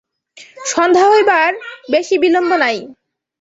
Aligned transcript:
সন্ধ্যা 0.65 1.05
হইবার 1.11 1.49
বেশি 1.91 2.15
বিলম্ব 2.23 2.51
নাই। 2.63 2.77